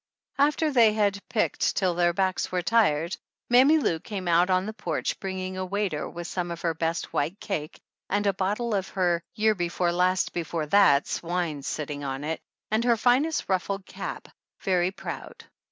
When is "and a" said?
8.09-8.33